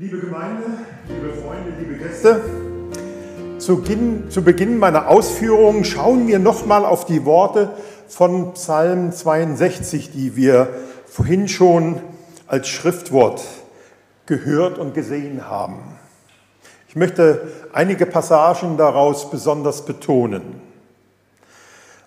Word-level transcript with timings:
Liebe 0.00 0.20
Gemeinde, 0.20 0.62
liebe 1.08 1.32
Freunde, 1.32 1.72
liebe 1.76 1.94
Gäste, 1.94 2.40
zu 3.58 3.78
Beginn, 3.78 4.30
zu 4.30 4.44
Beginn 4.44 4.78
meiner 4.78 5.08
Ausführungen 5.08 5.84
schauen 5.84 6.28
wir 6.28 6.38
nochmal 6.38 6.84
auf 6.84 7.04
die 7.04 7.24
Worte 7.24 7.72
von 8.06 8.54
Psalm 8.54 9.10
62, 9.10 10.12
die 10.12 10.36
wir 10.36 10.68
vorhin 11.04 11.48
schon 11.48 12.00
als 12.46 12.68
Schriftwort 12.68 13.42
gehört 14.26 14.78
und 14.78 14.94
gesehen 14.94 15.48
haben. 15.50 15.80
Ich 16.88 16.94
möchte 16.94 17.48
einige 17.72 18.06
Passagen 18.06 18.76
daraus 18.76 19.28
besonders 19.32 19.84
betonen. 19.84 20.60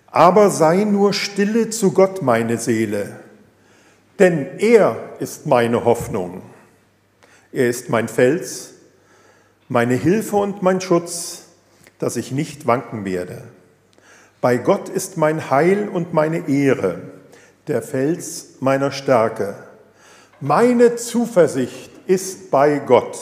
Aber 0.06 0.48
sei 0.48 0.84
nur 0.84 1.12
stille 1.12 1.68
zu 1.68 1.92
Gott, 1.92 2.22
meine 2.22 2.56
Seele, 2.56 3.20
denn 4.18 4.46
er 4.56 4.96
ist 5.18 5.44
meine 5.44 5.84
Hoffnung. 5.84 6.40
Er 7.52 7.68
ist 7.68 7.90
mein 7.90 8.08
Fels, 8.08 8.70
meine 9.68 9.94
Hilfe 9.94 10.36
und 10.36 10.62
mein 10.62 10.80
Schutz, 10.80 11.44
dass 11.98 12.16
ich 12.16 12.32
nicht 12.32 12.66
wanken 12.66 13.04
werde. 13.04 13.42
Bei 14.40 14.56
Gott 14.56 14.88
ist 14.88 15.18
mein 15.18 15.50
Heil 15.50 15.88
und 15.88 16.14
meine 16.14 16.48
Ehre, 16.48 17.02
der 17.68 17.82
Fels 17.82 18.54
meiner 18.60 18.90
Stärke. 18.90 19.54
Meine 20.40 20.96
Zuversicht 20.96 21.90
ist 22.06 22.50
bei 22.50 22.78
Gott. 22.78 23.18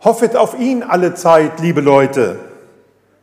Hoffet 0.00 0.36
auf 0.36 0.58
ihn 0.58 0.82
alle 0.82 1.14
Zeit, 1.14 1.60
liebe 1.60 1.80
Leute. 1.80 2.40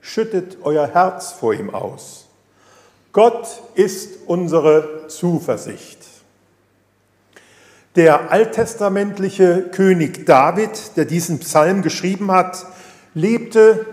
Schüttet 0.01 0.57
euer 0.63 0.87
Herz 0.87 1.33
vor 1.33 1.53
ihm 1.53 1.73
aus. 1.73 2.27
Gott 3.11 3.61
ist 3.75 4.27
unsere 4.27 5.07
Zuversicht. 5.09 5.99
Der 7.95 8.31
alttestamentliche 8.31 9.69
König 9.71 10.25
David, 10.25 10.97
der 10.97 11.05
diesen 11.05 11.39
Psalm 11.39 11.83
geschrieben 11.83 12.31
hat, 12.31 12.65
lebte 13.13 13.85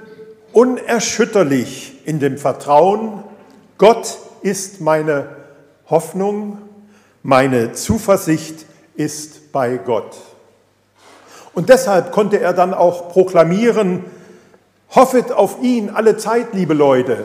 unerschütterlich 0.53 2.01
in 2.07 2.19
dem 2.19 2.39
Vertrauen, 2.39 3.23
Gott 3.77 4.19
ist 4.41 4.81
meine 4.81 5.29
Hoffnung, 5.87 6.57
meine 7.23 7.73
Zuversicht 7.73 8.65
ist 8.95 9.53
bei 9.53 9.77
Gott. 9.77 10.17
Und 11.53 11.69
deshalb 11.69 12.11
konnte 12.11 12.41
er 12.41 12.55
dann 12.55 12.73
auch 12.73 13.11
proklamieren, 13.11 14.05
hoffet 14.95 15.31
auf 15.31 15.63
ihn 15.63 15.91
alle 15.91 16.17
Zeit, 16.17 16.55
liebe 16.55 16.73
Leute. 16.73 17.25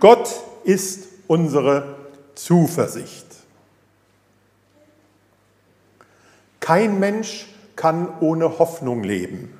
Gott 0.00 0.28
ist 0.64 1.04
unsere 1.28 1.94
Zuversicht. 2.34 3.29
Kein 6.70 7.00
Mensch 7.00 7.48
kann 7.74 8.06
ohne 8.20 8.60
Hoffnung 8.60 9.02
leben. 9.02 9.52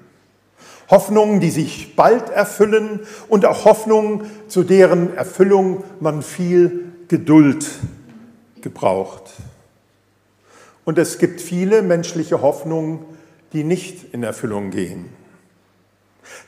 Hoffnungen, 0.89 1.41
die 1.41 1.51
sich 1.51 1.97
bald 1.97 2.31
erfüllen 2.31 3.01
und 3.29 3.45
auch 3.47 3.65
Hoffnungen, 3.65 4.31
zu 4.47 4.63
deren 4.63 5.17
Erfüllung 5.17 5.83
man 5.99 6.23
viel 6.23 6.93
Geduld 7.09 7.69
gebraucht. 8.61 9.33
Und 10.85 10.99
es 10.99 11.19
gibt 11.19 11.41
viele 11.41 11.83
menschliche 11.83 12.43
Hoffnungen, 12.43 13.01
die 13.55 13.65
nicht 13.65 14.15
in 14.15 14.23
Erfüllung 14.23 14.71
gehen. 14.71 15.07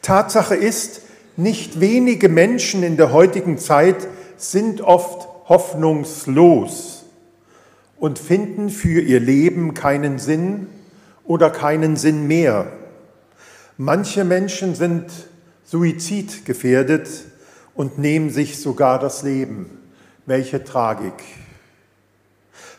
Tatsache 0.00 0.54
ist, 0.54 1.02
nicht 1.36 1.80
wenige 1.80 2.28
Menschen 2.28 2.84
in 2.84 2.96
der 2.96 3.12
heutigen 3.12 3.58
Zeit 3.58 4.06
sind 4.36 4.80
oft 4.80 5.26
hoffnungslos 5.48 7.01
und 8.02 8.18
finden 8.18 8.68
für 8.68 9.00
ihr 9.00 9.20
Leben 9.20 9.74
keinen 9.74 10.18
Sinn 10.18 10.66
oder 11.22 11.50
keinen 11.50 11.94
Sinn 11.94 12.26
mehr. 12.26 12.66
Manche 13.76 14.24
Menschen 14.24 14.74
sind 14.74 15.04
suizidgefährdet 15.62 17.08
und 17.76 17.98
nehmen 17.98 18.30
sich 18.30 18.60
sogar 18.60 18.98
das 18.98 19.22
Leben. 19.22 19.78
Welche 20.26 20.64
Tragik. 20.64 21.12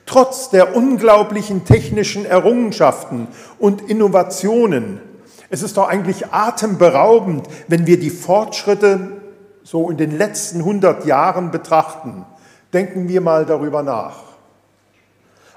Trotz 0.06 0.50
der 0.50 0.75
unglaublichen 0.75 1.64
technischen 1.64 2.25
Errungenschaften 2.25 3.30
und 3.59 3.90
Innovationen, 3.90 5.00
es 5.50 5.64
ist 5.64 5.78
doch 5.78 5.88
eigentlich 5.88 6.34
atemberaubend, 6.34 7.48
wenn 7.69 7.88
wir 7.88 7.98
die 7.98 8.09
Fortschritte 8.09 9.22
so 9.64 9.90
in 9.90 9.96
den 9.96 10.18
letzten 10.18 10.59
100 10.59 11.06
Jahren 11.06 11.50
betrachten. 11.50 12.25
Denken 12.74 13.08
wir 13.08 13.22
mal 13.22 13.46
darüber 13.46 13.84
nach. 13.84 14.33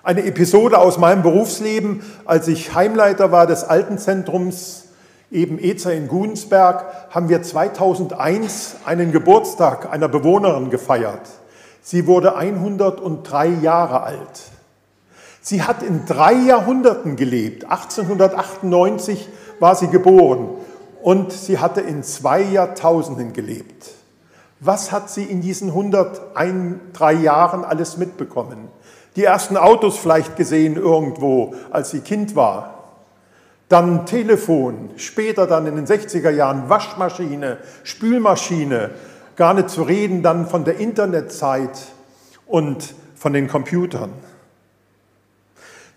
Eine 0.07 0.25
Episode 0.25 0.79
aus 0.79 0.99
meinem 0.99 1.23
Berufsleben, 1.25 2.01
als 2.27 2.47
ich 2.47 2.77
Heimleiter 2.77 3.33
war 3.33 3.49
des 3.49 3.65
Altenzentrums 3.65 4.85
eben 5.33 5.59
Ezer 5.59 5.95
in 5.95 6.07
Gunsberg, 6.07 6.85
haben 7.11 7.29
wir 7.29 7.43
2001 7.43 8.77
einen 8.85 9.11
Geburtstag 9.11 9.93
einer 9.93 10.07
Bewohnerin 10.07 10.71
gefeiert. 10.71 11.29
Sie 11.83 12.07
wurde 12.07 12.37
103 12.37 13.49
Jahre 13.49 14.05
alt. 14.05 14.43
Sie 15.41 15.65
hat 15.65 15.83
in 15.83 16.07
drei 16.07 16.35
Jahrhunderten 16.35 17.17
gelebt. 17.17 17.65
1898 17.65 19.29
war 19.59 19.75
sie 19.75 19.89
geboren 19.89 20.51
und 21.03 21.33
sie 21.33 21.59
hatte 21.59 21.81
in 21.81 22.05
zwei 22.05 22.43
Jahrtausenden 22.43 23.33
gelebt. 23.33 23.89
Was 24.61 24.93
hat 24.93 25.11
sie 25.11 25.25
in 25.25 25.41
diesen 25.41 25.71
103 25.71 27.13
Jahren 27.15 27.65
alles 27.65 27.97
mitbekommen? 27.97 28.69
Die 29.17 29.25
ersten 29.25 29.57
Autos 29.57 29.99
vielleicht 29.99 30.37
gesehen 30.37 30.77
irgendwo, 30.77 31.55
als 31.71 31.91
sie 31.91 32.01
Kind 32.01 32.37
war. 32.37 32.75
Dann 33.69 34.07
Telefon, 34.07 34.91
später 34.97 35.47
dann 35.47 35.67
in 35.67 35.75
den 35.75 35.87
60er 35.87 36.31
Jahren 36.31 36.69
Waschmaschine, 36.69 37.59
Spülmaschine, 37.83 38.91
gar 39.35 39.55
nicht 39.55 39.71
zu 39.71 39.83
reden 39.83 40.23
dann 40.23 40.47
von 40.47 40.65
der 40.65 40.79
Internetzeit 40.79 41.79
und 42.47 42.95
von 43.17 43.33
den 43.33 43.49
Computern. 43.49 44.11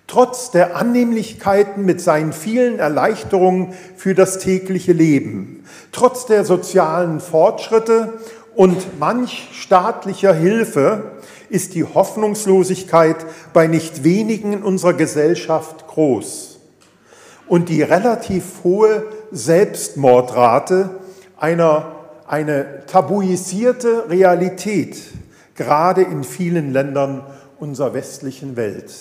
Trotz 0.07 0.49
der 0.49 0.75
Annehmlichkeiten 0.75 1.85
mit 1.85 2.01
seinen 2.01 2.33
vielen 2.33 2.79
Erleichterungen 2.79 3.73
für 3.95 4.15
das 4.15 4.39
tägliche 4.39 4.93
Leben, 4.93 5.63
trotz 5.91 6.25
der 6.25 6.45
sozialen 6.45 7.19
Fortschritte 7.19 8.13
und 8.55 8.99
manch 8.99 9.49
staatlicher 9.51 10.33
Hilfe 10.33 11.18
ist 11.49 11.75
die 11.75 11.83
Hoffnungslosigkeit 11.83 13.17
bei 13.53 13.67
nicht 13.67 14.03
wenigen 14.03 14.53
in 14.53 14.63
unserer 14.63 14.93
Gesellschaft 14.93 15.87
groß. 15.87 16.59
Und 17.47 17.69
die 17.69 17.81
relativ 17.81 18.43
hohe 18.63 19.05
Selbstmordrate 19.31 20.91
einer, 21.37 21.95
eine 22.27 22.85
tabuisierte 22.85 24.09
Realität, 24.09 24.97
gerade 25.55 26.03
in 26.03 26.23
vielen 26.23 26.71
Ländern 26.71 27.23
unserer 27.59 27.93
westlichen 27.93 28.55
Welt. 28.55 28.93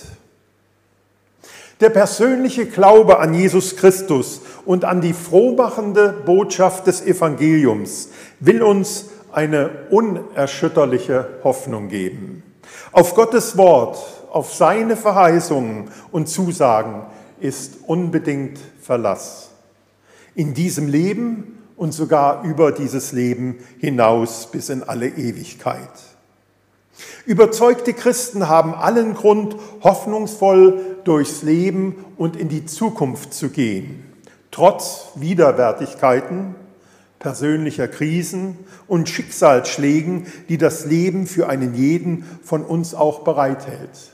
Der 1.81 1.91
persönliche 1.91 2.67
Glaube 2.67 3.21
an 3.21 3.35
Jesus 3.35 3.77
Christus 3.77 4.41
und 4.65 4.85
an 4.85 5.01
die 5.01 5.13
frohmachende 5.13 6.13
Botschaft 6.27 6.89
des 6.89 7.03
Evangeliums 7.03 8.09
will 8.41 8.63
uns 8.63 9.11
eine 9.33 9.71
unerschütterliche 9.91 11.29
Hoffnung 11.45 11.89
geben. 11.89 12.43
Auf 12.93 13.15
Gottes 13.15 13.57
Wort, 13.57 13.99
auf 14.31 14.55
seine 14.55 14.97
Verheißungen 14.97 15.91
und 16.11 16.29
Zusagen 16.29 17.03
ist 17.41 17.79
unbedingt 17.87 18.59
Verlass. 18.81 19.51
In 20.35 20.55
diesem 20.55 20.89
Leben 20.89 21.59
und 21.77 21.93
sogar 21.93 22.43
über 22.45 22.73
dieses 22.73 23.13
Leben 23.13 23.59
hinaus 23.79 24.51
bis 24.51 24.69
in 24.69 24.83
alle 24.83 25.09
Ewigkeit. 25.09 25.91
Überzeugte 27.27 27.93
Christen 27.93 28.49
haben 28.49 28.75
allen 28.75 29.15
Grund, 29.15 29.57
hoffnungsvoll 29.83 30.99
durchs 31.05 31.43
Leben 31.43 32.05
und 32.17 32.37
in 32.37 32.49
die 32.49 32.67
Zukunft 32.67 33.33
zu 33.33 33.51
gehen, 33.51 34.05
trotz 34.51 35.09
Widerwärtigkeiten, 35.15 36.57
persönlicher 37.19 37.89
Krisen 37.89 38.59
und 38.87 39.09
Schicksalsschlägen, 39.09 40.27
die 40.49 40.59
das 40.59 40.85
Leben 40.85 41.27
für 41.27 41.49
einen 41.49 41.75
jeden 41.75 42.25
von 42.43 42.65
uns 42.65 42.95
auch 42.95 43.21
bereithält. 43.21 44.13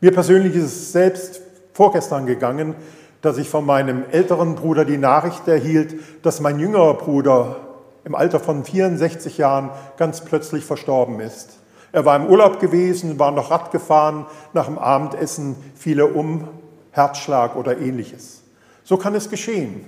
Mir 0.00 0.12
persönlich 0.12 0.54
ist 0.54 0.64
es 0.64 0.92
selbst 0.92 1.40
vorgestern 1.72 2.26
gegangen, 2.26 2.74
dass 3.22 3.38
ich 3.38 3.48
von 3.48 3.64
meinem 3.64 4.04
älteren 4.10 4.54
Bruder 4.54 4.84
die 4.84 4.98
Nachricht 4.98 5.48
erhielt, 5.48 5.94
dass 6.22 6.40
mein 6.40 6.58
jüngerer 6.58 6.94
Bruder 6.94 7.56
im 8.04 8.14
Alter 8.14 8.38
von 8.38 8.64
64 8.64 9.38
Jahren 9.38 9.70
ganz 9.96 10.22
plötzlich 10.22 10.64
verstorben 10.64 11.20
ist. 11.20 11.58
Er 11.90 12.04
war 12.04 12.16
im 12.16 12.26
Urlaub 12.26 12.60
gewesen, 12.60 13.18
war 13.18 13.30
noch 13.30 13.50
Rad 13.50 13.70
gefahren, 13.70 14.26
nach 14.52 14.66
dem 14.66 14.78
Abendessen 14.78 15.56
fiel 15.74 16.00
er 16.00 16.14
um, 16.14 16.48
Herzschlag 16.90 17.56
oder 17.56 17.78
ähnliches. 17.78 18.42
So 18.82 18.96
kann 18.96 19.14
es 19.14 19.30
geschehen, 19.30 19.86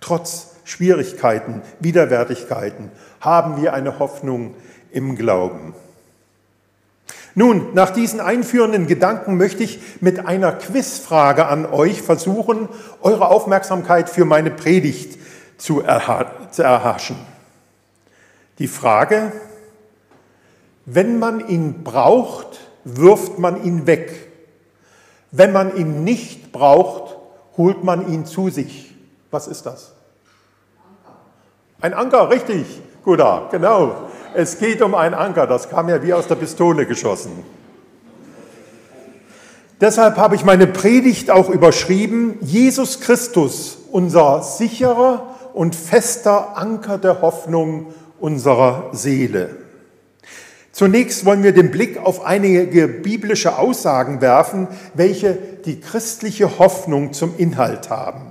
trotz 0.00 0.56
Schwierigkeiten, 0.64 1.62
Widerwärtigkeiten, 1.80 2.90
haben 3.20 3.60
wir 3.60 3.72
eine 3.72 3.98
Hoffnung 3.98 4.54
im 4.90 5.16
Glauben. 5.16 5.74
Nun, 7.34 7.72
nach 7.74 7.90
diesen 7.90 8.20
einführenden 8.20 8.86
Gedanken 8.86 9.36
möchte 9.36 9.62
ich 9.62 9.78
mit 10.00 10.26
einer 10.26 10.52
Quizfrage 10.52 11.46
an 11.46 11.66
euch 11.66 12.02
versuchen, 12.02 12.68
eure 13.00 13.28
Aufmerksamkeit 13.28 14.10
für 14.10 14.24
meine 14.24 14.50
Predigt 14.50 15.18
zu, 15.56 15.80
erhaschen. 15.80 17.16
Die 18.58 18.66
Frage, 18.66 19.32
wenn 20.84 21.18
man 21.18 21.46
ihn 21.48 21.84
braucht, 21.84 22.58
wirft 22.84 23.38
man 23.38 23.62
ihn 23.62 23.86
weg. 23.86 24.32
Wenn 25.30 25.52
man 25.52 25.76
ihn 25.76 26.02
nicht 26.02 26.50
braucht, 26.50 27.16
holt 27.56 27.84
man 27.84 28.10
ihn 28.10 28.24
zu 28.24 28.50
sich. 28.50 28.87
Was 29.30 29.46
ist 29.46 29.66
das? 29.66 29.92
Ein 31.80 31.94
Anker, 31.94 32.30
richtig. 32.30 32.66
Guter, 33.04 33.48
genau. 33.50 34.08
Es 34.34 34.58
geht 34.58 34.82
um 34.82 34.94
einen 34.94 35.14
Anker. 35.14 35.46
Das 35.46 35.68
kam 35.68 35.88
ja 35.88 36.02
wie 36.02 36.12
aus 36.12 36.26
der 36.26 36.34
Pistole 36.34 36.86
geschossen. 36.86 37.44
Deshalb 39.80 40.16
habe 40.16 40.34
ich 40.34 40.44
meine 40.44 40.66
Predigt 40.66 41.30
auch 41.30 41.48
überschrieben, 41.48 42.38
Jesus 42.40 43.00
Christus, 43.00 43.78
unser 43.92 44.42
sicherer 44.42 45.36
und 45.54 45.76
fester 45.76 46.56
Anker 46.56 46.98
der 46.98 47.22
Hoffnung 47.22 47.94
unserer 48.18 48.90
Seele. 48.92 49.56
Zunächst 50.72 51.24
wollen 51.24 51.42
wir 51.42 51.52
den 51.52 51.70
Blick 51.70 51.98
auf 51.98 52.24
einige 52.24 52.88
biblische 52.88 53.58
Aussagen 53.58 54.20
werfen, 54.20 54.68
welche 54.94 55.34
die 55.64 55.80
christliche 55.80 56.58
Hoffnung 56.58 57.12
zum 57.12 57.36
Inhalt 57.36 57.90
haben. 57.90 58.27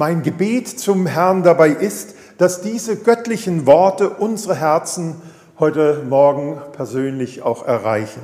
Mein 0.00 0.22
Gebet 0.22 0.66
zum 0.66 1.04
Herrn 1.04 1.42
dabei 1.42 1.68
ist, 1.68 2.14
dass 2.38 2.62
diese 2.62 2.96
göttlichen 2.96 3.66
Worte 3.66 4.08
unsere 4.08 4.54
Herzen 4.54 5.20
heute 5.58 6.04
Morgen 6.08 6.58
persönlich 6.72 7.42
auch 7.42 7.66
erreichen. 7.66 8.22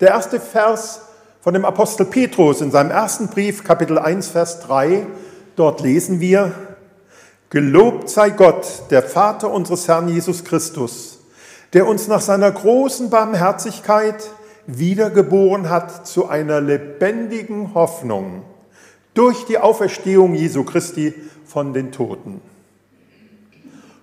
Der 0.00 0.08
erste 0.08 0.40
Vers 0.40 1.02
von 1.40 1.54
dem 1.54 1.64
Apostel 1.64 2.04
Petrus 2.04 2.62
in 2.62 2.72
seinem 2.72 2.90
ersten 2.90 3.28
Brief, 3.28 3.62
Kapitel 3.62 3.96
1, 3.96 4.30
Vers 4.30 4.58
3, 4.62 5.06
dort 5.54 5.80
lesen 5.80 6.18
wir, 6.18 6.50
Gelobt 7.50 8.10
sei 8.10 8.30
Gott, 8.30 8.66
der 8.90 9.04
Vater 9.04 9.52
unseres 9.52 9.86
Herrn 9.86 10.08
Jesus 10.08 10.42
Christus, 10.42 11.20
der 11.74 11.86
uns 11.86 12.08
nach 12.08 12.22
seiner 12.22 12.50
großen 12.50 13.08
Barmherzigkeit 13.08 14.30
wiedergeboren 14.66 15.70
hat 15.70 16.08
zu 16.08 16.28
einer 16.28 16.60
lebendigen 16.60 17.74
Hoffnung 17.74 18.42
durch 19.14 19.44
die 19.46 19.58
Auferstehung 19.58 20.34
Jesu 20.34 20.64
Christi 20.64 21.14
von 21.44 21.72
den 21.72 21.92
Toten. 21.92 22.40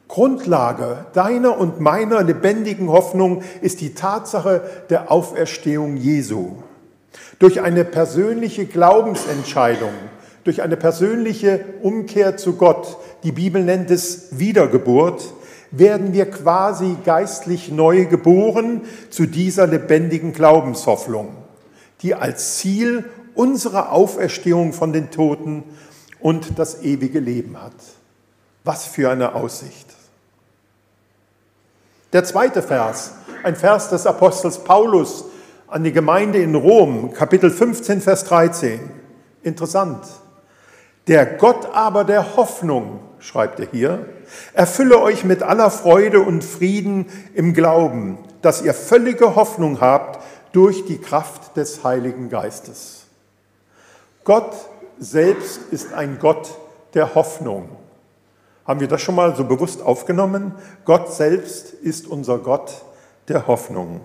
Grundlage 0.08 1.06
deiner 1.14 1.60
und 1.60 1.80
meiner 1.80 2.24
lebendigen 2.24 2.90
Hoffnung 2.90 3.44
ist 3.62 3.80
die 3.80 3.94
Tatsache 3.94 4.62
der 4.90 5.12
Auferstehung 5.12 5.98
Jesu. 5.98 6.56
Durch 7.38 7.62
eine 7.62 7.86
persönliche 7.86 8.66
Glaubensentscheidung, 8.66 9.94
durch 10.44 10.62
eine 10.64 10.78
persönliche 10.78 11.64
Umkehr 11.84 12.38
zu 12.38 12.56
Gott, 12.56 12.98
die 13.24 13.32
Bibel 13.32 13.64
nennt 13.64 13.92
es 13.92 14.40
Wiedergeburt, 14.40 15.34
werden 15.72 16.14
wir 16.14 16.26
quasi 16.30 16.98
geistlich 17.06 17.72
neu 17.72 18.06
geboren 18.06 18.82
zu 19.12 19.28
dieser 19.28 19.68
lebendigen 19.68 20.34
Glaubenshoffnung, 20.34 21.30
die 22.02 22.16
als 22.16 22.58
Ziel 22.58 23.06
unsere 23.40 23.94
Auferstehung 23.94 24.74
von 24.74 24.92
den 24.92 25.12
Toten 25.12 25.64
und 26.20 26.60
das 26.60 26.84
ewige 26.84 27.22
Leben 27.22 27.56
hat. 27.62 27.72
Was 28.66 28.86
für 28.86 29.10
eine 29.10 29.34
Aussicht. 29.34 29.88
Der 32.12 32.26
zweite 32.26 32.62
Vers, 32.62 33.14
ein 33.44 33.56
Vers 33.56 33.92
des 33.92 34.06
Apostels 34.06 34.58
Paulus 34.66 35.24
an 35.68 35.86
die 35.86 35.94
Gemeinde 35.94 36.40
in 36.40 36.54
Rom, 36.54 37.14
Kapitel 37.14 37.50
15, 37.50 38.02
Vers 38.02 38.26
13. 38.26 38.82
Interessant. 39.42 40.04
Der 41.08 41.26
Gott 41.26 41.70
aber 41.74 42.04
der 42.04 42.36
Hoffnung, 42.36 43.00
schreibt 43.20 43.62
er 43.62 43.68
hier, 43.72 44.06
erfülle 44.52 45.00
euch 45.00 45.24
mit 45.24 45.44
aller 45.44 45.72
Freude 45.72 46.20
und 46.20 46.44
Frieden 46.44 47.06
im 47.34 47.54
Glauben, 47.54 48.18
dass 48.42 48.62
ihr 48.62 48.74
völlige 48.74 49.38
Hoffnung 49.38 49.80
habt 49.80 50.22
durch 50.52 50.84
die 50.84 50.98
Kraft 50.98 51.56
des 51.56 51.86
Heiligen 51.86 52.28
Geistes. 52.28 52.99
Gott 54.24 54.56
selbst 55.00 55.62
ist 55.72 55.94
ein 55.94 56.20
Gott 56.20 56.50
der 56.94 57.16
Hoffnung. 57.16 57.70
Haben 58.66 58.82
wir 58.82 58.88
das 58.88 59.02
schon 59.02 59.16
mal 59.16 59.36
so 59.36 59.46
bewusst 59.46 59.82
aufgenommen? 59.82 60.54
Gott 60.86 61.14
selbst 61.14 61.74
ist 61.74 62.08
unser 62.08 62.38
Gott 62.38 62.84
der 63.28 63.48
Hoffnung. 63.48 64.02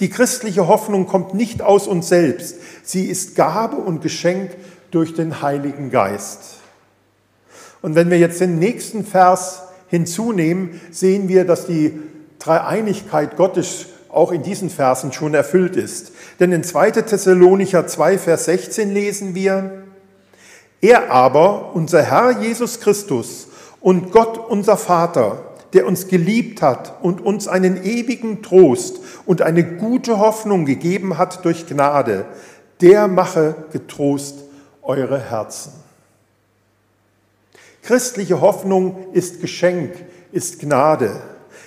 Die 0.00 0.08
christliche 0.08 0.68
Hoffnung 0.68 1.06
kommt 1.06 1.34
nicht 1.34 1.62
aus 1.62 1.86
uns 1.86 2.08
selbst. 2.08 2.56
Sie 2.82 3.06
ist 3.06 3.36
Gabe 3.36 3.76
und 3.76 4.00
Geschenk 4.00 4.52
durch 4.90 5.14
den 5.14 5.42
Heiligen 5.42 5.90
Geist. 5.90 6.56
Und 7.82 7.94
wenn 7.94 8.10
wir 8.10 8.18
jetzt 8.18 8.40
den 8.40 8.58
nächsten 8.58 9.04
Vers 9.04 9.62
hinzunehmen, 9.88 10.80
sehen 10.90 11.28
wir, 11.28 11.44
dass 11.44 11.66
die 11.66 12.00
Dreieinigkeit 12.38 13.36
Gottes 13.36 13.86
auch 14.14 14.32
in 14.32 14.42
diesen 14.42 14.70
Versen 14.70 15.12
schon 15.12 15.34
erfüllt 15.34 15.76
ist. 15.76 16.12
Denn 16.40 16.52
in 16.52 16.64
2. 16.64 16.92
Thessalonicher 16.92 17.86
2, 17.86 18.18
Vers 18.18 18.46
16 18.46 18.92
lesen 18.92 19.34
wir, 19.34 19.84
er 20.80 21.10
aber, 21.10 21.74
unser 21.74 22.02
Herr 22.02 22.42
Jesus 22.42 22.80
Christus 22.80 23.48
und 23.80 24.12
Gott 24.12 24.38
unser 24.38 24.76
Vater, 24.76 25.42
der 25.72 25.86
uns 25.86 26.08
geliebt 26.08 26.62
hat 26.62 27.02
und 27.02 27.20
uns 27.20 27.48
einen 27.48 27.82
ewigen 27.84 28.42
Trost 28.42 29.00
und 29.26 29.42
eine 29.42 29.64
gute 29.64 30.18
Hoffnung 30.18 30.66
gegeben 30.66 31.18
hat 31.18 31.44
durch 31.44 31.66
Gnade, 31.66 32.26
der 32.80 33.08
mache 33.08 33.54
getrost 33.72 34.44
eure 34.82 35.18
Herzen. 35.18 35.72
Christliche 37.82 38.40
Hoffnung 38.40 39.12
ist 39.12 39.40
Geschenk, 39.40 39.92
ist 40.32 40.60
Gnade. 40.60 41.20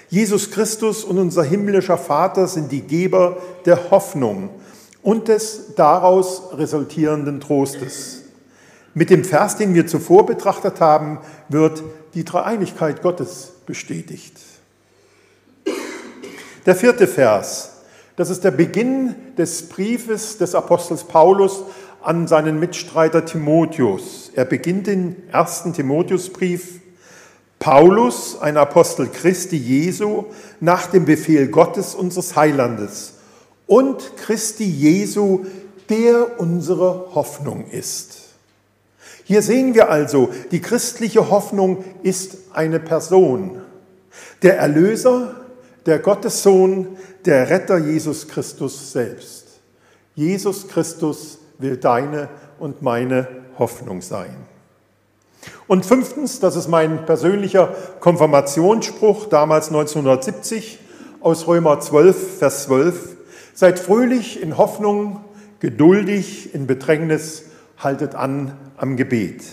Jesus 0.09 0.51
Christus 0.51 1.03
und 1.03 1.17
unser 1.17 1.43
himmlischer 1.43 1.97
Vater 1.97 2.47
sind 2.47 2.71
die 2.71 2.81
Geber 2.81 3.37
der 3.65 3.91
Hoffnung 3.91 4.49
und 5.01 5.27
des 5.27 5.75
daraus 5.75 6.43
resultierenden 6.53 7.39
Trostes. 7.41 8.23
Mit 8.93 9.09
dem 9.09 9.23
Vers, 9.23 9.57
den 9.57 9.73
wir 9.73 9.85
zuvor 9.85 10.25
betrachtet 10.25 10.79
haben, 10.81 11.19
wird 11.49 11.83
die 12.13 12.23
Dreieinigkeit 12.25 13.01
Gottes 13.01 13.51
bestätigt. 13.65 14.37
Der 16.65 16.75
vierte 16.75 17.05
Vers, 17.05 17.73
das 18.15 18.29
ist 18.29 18.43
der 18.43 18.51
Beginn 18.51 19.13
des 19.37 19.69
Briefes 19.69 20.37
des 20.37 20.55
Apostels 20.55 21.03
Paulus 21.03 21.63
an 22.01 22.27
seinen 22.27 22.59
Mitstreiter 22.59 23.25
Timotheus. 23.25 24.31
Er 24.33 24.45
beginnt 24.45 24.87
den 24.87 25.29
ersten 25.31 25.73
Timotheusbrief. 25.73 26.79
Paulus, 27.59 28.39
ein 28.39 28.57
Apostel 28.57 29.07
Christi 29.07 29.57
Jesu, 29.57 30.25
nach 30.59 30.87
dem 30.87 31.05
Befehl 31.05 31.47
Gottes 31.47 31.95
unseres 31.95 32.35
Heilandes 32.35 33.15
und 33.65 34.15
Christi 34.17 34.63
Jesu, 34.63 35.45
der 35.89 36.39
unsere 36.39 37.15
Hoffnung 37.15 37.65
ist. 37.69 38.19
Hier 39.23 39.41
sehen 39.41 39.73
wir 39.73 39.89
also, 39.89 40.29
die 40.51 40.61
christliche 40.61 41.29
Hoffnung 41.29 41.83
ist 42.03 42.37
eine 42.53 42.79
Person. 42.79 43.61
Der 44.41 44.57
Erlöser, 44.57 45.35
der 45.85 45.99
Gottessohn, 45.99 46.97
der 47.25 47.49
Retter 47.49 47.77
Jesus 47.77 48.27
Christus 48.27 48.93
selbst. 48.93 49.59
Jesus 50.15 50.67
Christus 50.67 51.39
will 51.57 51.77
deine 51.77 52.29
und 52.59 52.81
meine 52.81 53.27
Hoffnung 53.59 54.01
sein. 54.01 54.46
Und 55.67 55.85
fünftens, 55.85 56.39
das 56.39 56.55
ist 56.55 56.67
mein 56.67 57.05
persönlicher 57.05 57.75
Konfirmationsspruch 57.99 59.27
damals 59.27 59.67
1970 59.67 60.79
aus 61.19 61.47
Römer 61.47 61.79
12, 61.79 62.39
Vers 62.39 62.63
12. 62.63 63.17
Seid 63.53 63.79
fröhlich 63.79 64.41
in 64.41 64.57
Hoffnung, 64.57 65.21
geduldig 65.59 66.53
in 66.53 66.67
Bedrängnis, 66.67 67.43
haltet 67.77 68.15
an 68.15 68.53
am 68.77 68.97
Gebet. 68.97 69.43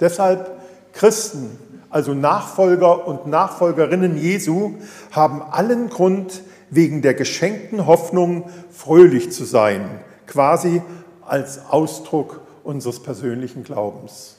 Deshalb 0.00 0.50
Christen, 0.92 1.58
also 1.90 2.14
Nachfolger 2.14 3.06
und 3.06 3.26
Nachfolgerinnen 3.26 4.16
Jesu, 4.16 4.74
haben 5.12 5.42
allen 5.42 5.90
Grund, 5.90 6.42
wegen 6.70 7.02
der 7.02 7.14
geschenkten 7.14 7.86
Hoffnung 7.86 8.50
fröhlich 8.70 9.30
zu 9.30 9.44
sein, 9.44 10.00
quasi 10.26 10.82
als 11.24 11.60
Ausdruck 11.70 12.40
unseres 12.64 13.00
persönlichen 13.00 13.62
Glaubens. 13.62 14.35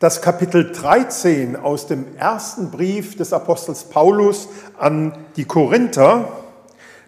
Das 0.00 0.22
Kapitel 0.22 0.72
13 0.72 1.56
aus 1.56 1.86
dem 1.86 2.16
ersten 2.16 2.70
Brief 2.70 3.16
des 3.16 3.34
Apostels 3.34 3.84
Paulus 3.84 4.48
an 4.78 5.12
die 5.36 5.44
Korinther 5.44 6.26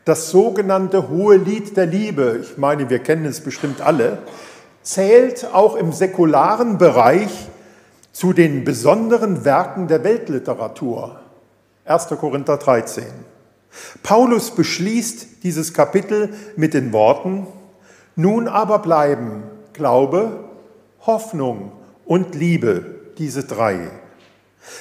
das 0.04 0.28
sogenannte 0.28 1.08
Hohe 1.08 1.36
Lied 1.36 1.74
der 1.74 1.86
Liebe, 1.86 2.40
ich 2.42 2.58
meine, 2.58 2.90
wir 2.90 2.98
kennen 2.98 3.24
es 3.24 3.40
bestimmt 3.40 3.80
alle, 3.80 4.18
zählt 4.82 5.54
auch 5.54 5.74
im 5.74 5.90
säkularen 5.92 6.76
Bereich 6.76 7.30
zu 8.12 8.34
den 8.34 8.62
besonderen 8.62 9.46
Werken 9.46 9.88
der 9.88 10.04
Weltliteratur. 10.04 11.18
1. 11.86 12.08
Korinther 12.20 12.58
13. 12.58 13.06
Paulus 14.02 14.50
beschließt 14.50 15.42
dieses 15.44 15.72
Kapitel 15.72 16.34
mit 16.56 16.74
den 16.74 16.92
Worten, 16.92 17.46
nun 18.16 18.48
aber 18.48 18.80
bleiben 18.80 19.44
Glaube, 19.72 20.44
Hoffnung 21.06 21.72
und 22.04 22.34
Liebe, 22.34 22.84
diese 23.18 23.44
drei. 23.44 23.90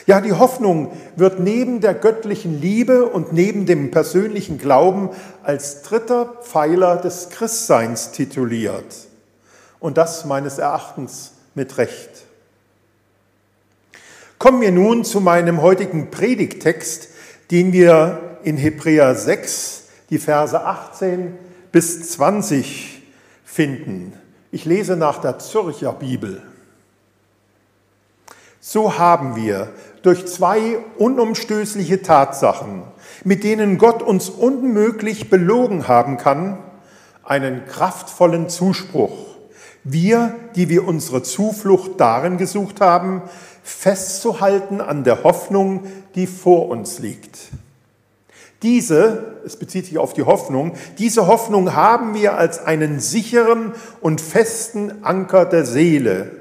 Ja, 0.05 0.21
die 0.21 0.33
Hoffnung 0.33 0.91
wird 1.15 1.39
neben 1.39 1.81
der 1.81 1.93
göttlichen 1.93 2.61
Liebe 2.61 3.05
und 3.05 3.33
neben 3.33 3.65
dem 3.65 3.91
persönlichen 3.91 4.57
Glauben 4.57 5.09
als 5.43 5.81
dritter 5.81 6.25
Pfeiler 6.43 6.97
des 6.97 7.29
Christseins 7.29 8.11
tituliert. 8.11 9.07
Und 9.79 9.97
das 9.97 10.25
meines 10.25 10.57
Erachtens 10.59 11.33
mit 11.55 11.77
Recht. 11.77 12.09
Kommen 14.37 14.61
wir 14.61 14.71
nun 14.71 15.03
zu 15.03 15.19
meinem 15.19 15.61
heutigen 15.61 16.09
Predigtext, 16.11 17.09
den 17.51 17.73
wir 17.73 18.37
in 18.43 18.57
Hebräer 18.57 19.15
6, 19.15 19.83
die 20.09 20.19
Verse 20.19 20.59
18 20.59 21.37
bis 21.71 22.11
20 22.11 23.03
finden. 23.43 24.13
Ich 24.51 24.65
lese 24.65 24.95
nach 24.95 25.19
der 25.19 25.39
Zürcher 25.39 25.93
Bibel. 25.93 26.41
So 28.63 28.99
haben 28.99 29.35
wir 29.35 29.69
durch 30.03 30.27
zwei 30.27 30.77
unumstößliche 30.99 32.03
Tatsachen, 32.03 32.83
mit 33.23 33.43
denen 33.43 33.79
Gott 33.79 34.03
uns 34.03 34.29
unmöglich 34.29 35.31
belogen 35.31 35.87
haben 35.87 36.17
kann, 36.17 36.59
einen 37.23 37.65
kraftvollen 37.65 38.49
Zuspruch. 38.49 39.17
Wir, 39.83 40.35
die 40.55 40.69
wir 40.69 40.87
unsere 40.87 41.23
Zuflucht 41.23 41.99
darin 41.99 42.37
gesucht 42.37 42.81
haben, 42.81 43.23
festzuhalten 43.63 44.79
an 44.79 45.03
der 45.03 45.23
Hoffnung, 45.23 45.87
die 46.13 46.27
vor 46.27 46.69
uns 46.69 46.99
liegt. 46.99 47.39
Diese, 48.61 49.37
es 49.43 49.57
bezieht 49.57 49.87
sich 49.87 49.97
auf 49.97 50.13
die 50.13 50.21
Hoffnung, 50.21 50.73
diese 50.99 51.25
Hoffnung 51.25 51.73
haben 51.73 52.13
wir 52.13 52.37
als 52.37 52.63
einen 52.63 52.99
sicheren 52.99 53.71
und 54.01 54.21
festen 54.21 55.03
Anker 55.03 55.45
der 55.45 55.65
Seele, 55.65 56.31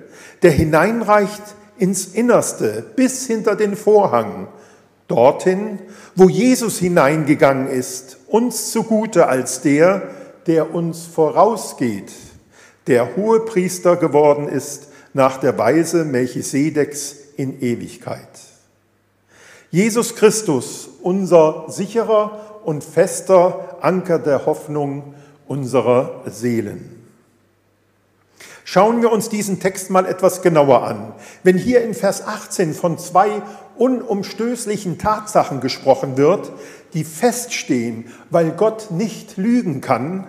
der 0.42 0.50
hineinreicht 0.50 1.42
ins 1.80 2.06
Innerste, 2.06 2.84
bis 2.94 3.26
hinter 3.26 3.56
den 3.56 3.75
Vorhang, 3.75 4.49
dorthin, 5.08 5.80
wo 6.14 6.28
Jesus 6.28 6.78
hineingegangen 6.78 7.68
ist, 7.68 8.18
uns 8.28 8.70
zugute 8.70 9.26
als 9.26 9.62
der, 9.62 10.02
der 10.46 10.75
uns 10.75 11.06
vorausgeht, 11.06 12.12
der 12.87 13.16
hohe 13.16 13.40
Priester 13.40 13.96
geworden 13.96 14.49
ist 14.49 14.88
nach 15.12 15.38
der 15.38 15.58
Weise 15.58 16.04
Melchisedeks 16.04 17.16
in 17.37 17.60
Ewigkeit. 17.60 18.28
Jesus 19.70 20.16
Christus, 20.16 20.88
unser 21.02 21.66
sicherer 21.68 22.60
und 22.64 22.84
fester 22.84 23.78
Anker 23.80 24.18
der 24.18 24.46
Hoffnung 24.46 25.14
unserer 25.46 26.22
Seelen. 26.26 27.00
Schauen 28.72 29.02
wir 29.02 29.10
uns 29.10 29.28
diesen 29.28 29.58
Text 29.58 29.90
mal 29.90 30.06
etwas 30.06 30.42
genauer 30.42 30.84
an. 30.84 31.12
Wenn 31.42 31.58
hier 31.58 31.82
in 31.82 31.92
Vers 31.92 32.24
18 32.24 32.72
von 32.72 32.98
zwei 32.98 33.42
unumstößlichen 33.76 34.96
Tatsachen 34.96 35.60
gesprochen 35.60 36.16
wird, 36.16 36.52
die 36.94 37.02
feststehen, 37.02 38.04
weil 38.30 38.52
Gott 38.52 38.92
nicht 38.92 39.36
lügen 39.36 39.80
kann, 39.80 40.28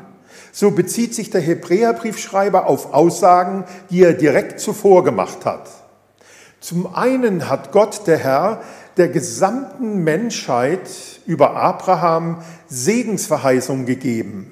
so 0.51 0.71
bezieht 0.71 1.13
sich 1.13 1.29
der 1.29 1.41
Hebräerbriefschreiber 1.41 2.65
auf 2.65 2.95
Aussagen, 2.95 3.65
die 3.91 4.01
er 4.01 4.13
direkt 4.13 4.59
zuvor 4.59 5.03
gemacht 5.03 5.45
hat. 5.45 5.69
Zum 6.59 6.95
einen 6.95 7.47
hat 7.47 7.71
Gott, 7.71 8.07
der 8.07 8.17
Herr, 8.17 8.63
der 8.97 9.09
gesamten 9.09 10.03
Menschheit 10.03 10.89
über 11.27 11.57
Abraham 11.57 12.41
Segensverheißung 12.69 13.85
gegeben. 13.85 14.50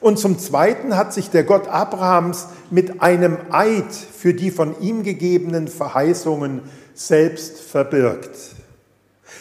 Und 0.00 0.18
zum 0.18 0.38
Zweiten 0.38 0.96
hat 0.96 1.12
sich 1.12 1.30
der 1.30 1.44
Gott 1.44 1.68
Abrahams 1.68 2.46
mit 2.70 3.02
einem 3.02 3.38
Eid 3.50 3.92
für 3.92 4.34
die 4.34 4.50
von 4.50 4.80
ihm 4.80 5.02
gegebenen 5.02 5.68
Verheißungen 5.68 6.62
selbst 6.94 7.60
verbirgt. 7.60 8.54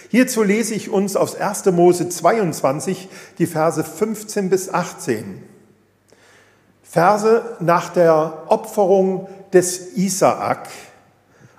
Hierzu 0.09 0.43
lese 0.43 0.73
ich 0.73 0.89
uns 0.89 1.15
aus 1.15 1.35
1. 1.35 1.65
Mose 1.67 2.09
22 2.09 3.09
die 3.37 3.45
Verse 3.45 3.83
15 3.83 4.49
bis 4.49 4.73
18. 4.73 5.43
Verse 6.81 7.57
nach 7.59 7.89
der 7.89 8.45
Opferung 8.47 9.29
des 9.53 9.95
Isaak, 9.95 10.67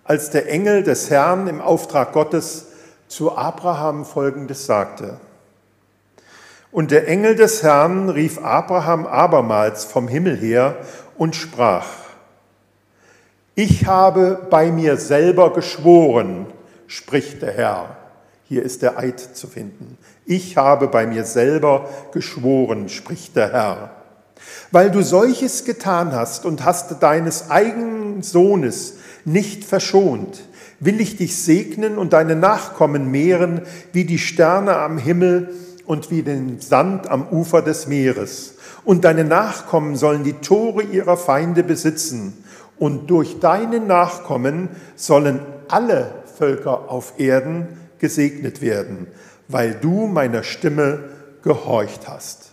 als 0.03 0.31
der 0.31 0.51
Engel 0.51 0.83
des 0.83 1.11
Herrn 1.11 1.47
im 1.47 1.61
Auftrag 1.61 2.13
Gottes 2.13 2.67
zu 3.07 3.37
Abraham 3.37 4.05
folgendes 4.05 4.67
sagte. 4.67 5.21
Und 6.73 6.93
der 6.93 7.09
Engel 7.09 7.35
des 7.35 7.63
Herrn 7.63 8.09
rief 8.11 8.39
Abraham 8.39 9.07
abermals 9.07 9.85
vom 9.85 10.07
Himmel 10.07 10.37
her 10.37 10.77
und 11.19 11.35
sprach, 11.35 11.87
ich 13.57 13.87
habe 13.87 14.47
bei 14.51 14.71
mir 14.71 14.97
selber 14.97 15.53
geschworen, 15.53 16.47
spricht 16.87 17.43
der 17.43 17.53
Herr. 17.53 17.97
Hier 18.45 18.63
ist 18.63 18.83
der 18.83 18.99
Eid 18.99 19.21
zu 19.21 19.49
finden. 19.49 19.99
Ich 20.25 20.57
habe 20.57 20.89
bei 20.89 21.07
mir 21.07 21.25
selber 21.25 21.89
geschworen, 22.13 22.89
spricht 22.89 23.37
der 23.37 23.53
Herr. 23.53 23.91
Weil 24.71 24.91
du 24.91 25.03
solches 25.03 25.65
getan 25.65 26.13
hast 26.13 26.47
und 26.47 26.65
hast 26.65 27.03
deines 27.03 27.51
eigenen 27.51 28.23
Sohnes 28.23 28.95
nicht 29.25 29.65
verschont, 29.65 30.41
will 30.79 31.01
ich 31.01 31.17
dich 31.17 31.37
segnen 31.37 31.99
und 31.99 32.13
deine 32.13 32.37
Nachkommen 32.37 33.11
mehren 33.11 33.63
wie 33.93 34.05
die 34.05 34.19
Sterne 34.19 34.77
am 34.77 34.99
Himmel 34.99 35.53
und 35.91 36.09
wie 36.13 36.23
den 36.23 36.61
Sand 36.61 37.09
am 37.09 37.27
Ufer 37.33 37.63
des 37.63 37.89
Meeres. 37.89 38.55
Und 38.85 39.05
deine 39.05 39.25
Nachkommen 39.25 39.97
sollen 39.97 40.23
die 40.23 40.35
Tore 40.35 40.85
ihrer 40.85 41.17
Feinde 41.17 41.65
besitzen. 41.65 42.45
Und 42.79 43.11
durch 43.11 43.41
deine 43.41 43.81
Nachkommen 43.81 44.69
sollen 44.95 45.41
alle 45.67 46.15
Völker 46.39 46.89
auf 46.93 47.15
Erden 47.19 47.67
gesegnet 47.99 48.63
werden, 48.63 49.09
weil 49.49 49.75
du 49.75 50.07
meiner 50.07 50.45
Stimme 50.45 51.09
gehorcht 51.43 52.07
hast. 52.07 52.53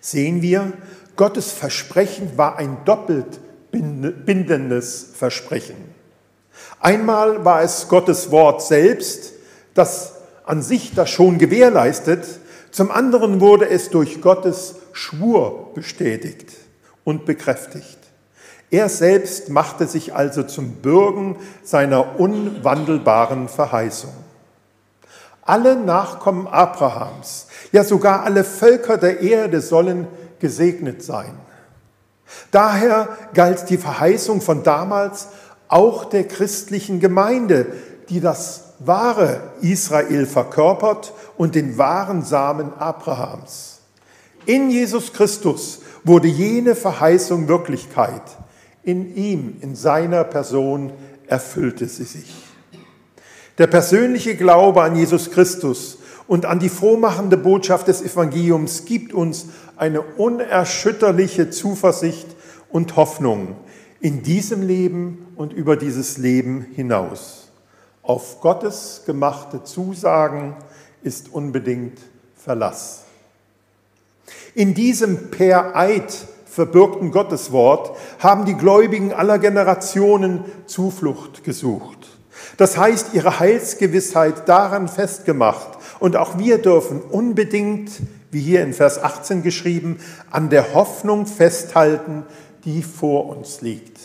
Sehen 0.00 0.40
wir, 0.40 0.72
Gottes 1.14 1.52
Versprechen 1.52 2.38
war 2.38 2.56
ein 2.56 2.78
doppelt 2.86 3.38
bindendes 3.70 5.10
Versprechen. 5.14 5.76
Einmal 6.80 7.44
war 7.44 7.60
es 7.60 7.86
Gottes 7.88 8.30
Wort 8.30 8.62
selbst, 8.62 9.34
das 9.74 10.15
an 10.46 10.62
sich 10.62 10.94
das 10.94 11.10
schon 11.10 11.38
gewährleistet, 11.38 12.24
zum 12.70 12.90
anderen 12.90 13.40
wurde 13.40 13.68
es 13.68 13.90
durch 13.90 14.22
Gottes 14.22 14.76
Schwur 14.92 15.72
bestätigt 15.74 16.52
und 17.04 17.26
bekräftigt. 17.26 17.98
Er 18.70 18.88
selbst 18.88 19.48
machte 19.48 19.86
sich 19.86 20.14
also 20.14 20.42
zum 20.42 20.76
Bürgen 20.76 21.36
seiner 21.62 22.18
unwandelbaren 22.18 23.48
Verheißung. 23.48 24.12
Alle 25.42 25.76
Nachkommen 25.76 26.48
Abrahams, 26.48 27.46
ja 27.70 27.84
sogar 27.84 28.24
alle 28.24 28.42
Völker 28.42 28.98
der 28.98 29.20
Erde 29.20 29.60
sollen 29.60 30.08
gesegnet 30.40 31.02
sein. 31.02 31.34
Daher 32.50 33.08
galt 33.34 33.70
die 33.70 33.78
Verheißung 33.78 34.40
von 34.40 34.64
damals 34.64 35.28
auch 35.68 36.04
der 36.04 36.24
christlichen 36.24 37.00
Gemeinde, 37.00 37.66
die 38.08 38.20
das 38.20 38.74
wahre 38.78 39.40
Israel 39.62 40.26
verkörpert 40.26 41.12
und 41.36 41.54
den 41.54 41.78
wahren 41.78 42.22
Samen 42.22 42.72
Abrahams. 42.78 43.80
In 44.44 44.70
Jesus 44.70 45.12
Christus 45.12 45.80
wurde 46.04 46.28
jene 46.28 46.74
Verheißung 46.74 47.48
Wirklichkeit. 47.48 48.22
In 48.84 49.16
ihm, 49.16 49.56
in 49.60 49.74
seiner 49.74 50.24
Person 50.24 50.92
erfüllte 51.26 51.88
sie 51.88 52.04
sich. 52.04 52.32
Der 53.58 53.66
persönliche 53.66 54.36
Glaube 54.36 54.82
an 54.82 54.94
Jesus 54.94 55.30
Christus 55.30 55.98
und 56.28 56.44
an 56.44 56.58
die 56.58 56.68
frohmachende 56.68 57.36
Botschaft 57.36 57.88
des 57.88 58.02
Evangeliums 58.02 58.84
gibt 58.84 59.12
uns 59.12 59.46
eine 59.76 60.02
unerschütterliche 60.02 61.50
Zuversicht 61.50 62.28
und 62.68 62.96
Hoffnung 62.96 63.56
in 64.00 64.22
diesem 64.22 64.62
Leben 64.62 65.26
und 65.36 65.52
über 65.52 65.76
dieses 65.76 66.18
Leben 66.18 66.66
hinaus. 66.74 67.45
Auf 68.06 68.40
Gottes 68.40 69.02
gemachte 69.04 69.64
Zusagen 69.64 70.54
ist 71.02 71.32
unbedingt 71.32 71.98
Verlass. 72.36 73.02
In 74.54 74.74
diesem 74.74 75.32
per 75.32 75.74
Eid 75.74 76.14
verbürgten 76.44 77.10
Gotteswort 77.10 77.96
haben 78.20 78.44
die 78.44 78.54
Gläubigen 78.54 79.12
aller 79.12 79.40
Generationen 79.40 80.44
Zuflucht 80.66 81.42
gesucht. 81.42 82.06
Das 82.56 82.78
heißt, 82.78 83.12
ihre 83.12 83.40
Heilsgewissheit 83.40 84.48
daran 84.48 84.86
festgemacht. 84.86 85.76
Und 85.98 86.14
auch 86.14 86.38
wir 86.38 86.58
dürfen 86.58 87.02
unbedingt, 87.02 87.90
wie 88.30 88.40
hier 88.40 88.62
in 88.62 88.72
Vers 88.72 89.02
18 89.02 89.42
geschrieben, 89.42 89.98
an 90.30 90.48
der 90.48 90.74
Hoffnung 90.74 91.26
festhalten, 91.26 92.24
die 92.64 92.84
vor 92.84 93.26
uns 93.36 93.62
liegt. 93.62 93.98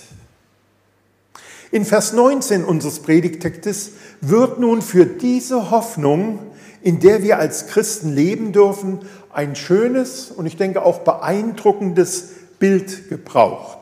In 1.71 1.85
Vers 1.85 2.13
19 2.13 2.63
unseres 2.65 2.99
Predigtextes 2.99 3.91
wird 4.19 4.59
nun 4.59 4.81
für 4.81 5.05
diese 5.05 5.71
Hoffnung 5.71 6.51
in 6.81 6.99
der 6.99 7.23
wir 7.23 7.37
als 7.37 7.67
Christen 7.67 8.13
leben 8.13 8.51
dürfen, 8.51 8.99
ein 9.31 9.55
schönes 9.55 10.31
und 10.31 10.45
ich 10.45 10.57
denke 10.57 10.83
auch 10.83 10.99
beeindruckendes 10.99 12.29
Bild 12.59 13.09
gebraucht. 13.09 13.79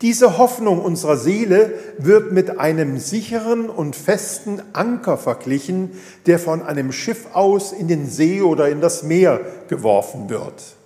Diese 0.00 0.38
Hoffnung 0.38 0.80
unserer 0.80 1.18
Seele 1.18 1.74
wird 1.98 2.32
mit 2.32 2.58
einem 2.58 2.98
sicheren 2.98 3.68
und 3.68 3.94
festen 3.94 4.62
Anker 4.72 5.18
verglichen, 5.18 5.90
der 6.24 6.38
von 6.38 6.62
einem 6.62 6.90
Schiff 6.90 7.26
aus 7.34 7.72
in 7.72 7.86
den 7.86 8.08
See 8.08 8.40
oder 8.40 8.70
in 8.70 8.80
das 8.80 9.02
Meer 9.02 9.40
geworfen 9.68 10.30
wird. 10.30 10.76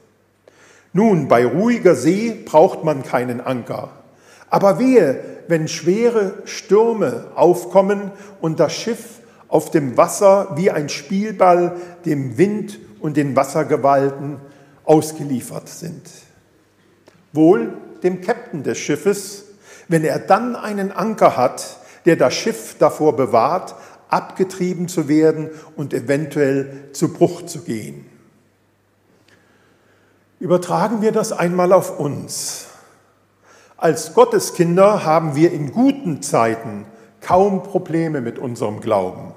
Nun, 0.93 1.29
bei 1.29 1.47
ruhiger 1.47 1.95
See 1.95 2.35
braucht 2.45 2.83
man 2.83 3.05
keinen 3.05 3.41
Anker. 3.41 3.93
Aber 4.55 4.79
wehe, 4.79 5.19
wenn 5.49 5.67
schwere 5.67 6.35
Stürme 6.45 7.27
aufkommen 7.35 8.13
und 8.41 8.61
das 8.61 8.73
Schiff 8.73 9.19
auf 9.49 9.73
dem 9.73 9.97
Wasser 9.97 10.53
wie 10.55 10.71
ein 10.71 10.89
Spielball 10.89 11.75
dem 12.05 12.39
Wind 12.39 12.79
und 13.01 13.17
den 13.17 13.35
Wassergewalten 13.35 14.37
ausgeliefert 14.85 15.69
sind. 15.69 16.09
Wohl 17.33 17.73
dem 18.05 18.21
Käpt'n 18.21 18.63
des 18.63 18.79
Schiffes, 18.79 19.47
wenn 19.89 20.05
er 20.05 20.21
dann 20.21 20.55
einen 20.55 20.93
Anker 20.93 21.37
hat, 21.37 21.81
der 22.05 22.15
das 22.15 22.35
Schiff 22.35 22.77
davor 22.79 23.17
bewahrt, 23.17 23.75
abgetrieben 24.09 24.87
zu 24.87 25.09
werden 25.09 25.51
und 25.75 25.93
eventuell 25.93 26.91
zu 26.93 27.13
Bruch 27.13 27.45
zu 27.45 27.63
gehen. 27.63 28.07
Übertragen 30.39 31.03
wir 31.03 31.11
das 31.11 31.33
einmal 31.33 31.73
auf 31.73 31.99
uns. 31.99 32.69
Als 33.77 34.15
Gotteskinder 34.15 35.05
haben 35.05 35.35
wir 35.35 35.53
in 35.53 35.73
guten 35.73 36.23
Zeiten 36.23 36.87
kaum 37.21 37.63
Probleme 37.63 38.21
mit 38.21 38.39
unserem 38.39 38.81
Glauben. 38.81 39.35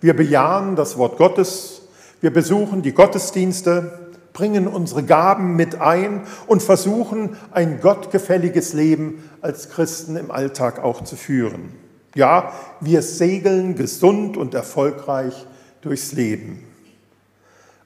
Wir 0.00 0.14
bejahen 0.14 0.74
das 0.74 0.98
Wort 0.98 1.18
Gottes, 1.18 1.82
wir 2.20 2.32
besuchen 2.32 2.82
die 2.82 2.92
Gottesdienste, 2.92 4.10
bringen 4.32 4.66
unsere 4.66 5.02
Gaben 5.02 5.54
mit 5.54 5.80
ein 5.80 6.22
und 6.46 6.62
versuchen, 6.62 7.36
ein 7.52 7.80
gottgefälliges 7.80 8.72
Leben 8.72 9.30
als 9.40 9.70
Christen 9.70 10.16
im 10.16 10.30
Alltag 10.30 10.82
auch 10.82 11.04
zu 11.04 11.16
führen. 11.16 11.72
Ja, 12.14 12.52
wir 12.80 13.02
segeln 13.02 13.76
gesund 13.76 14.36
und 14.36 14.52
erfolgreich 14.54 15.46
durchs 15.80 16.12
Leben. 16.12 16.64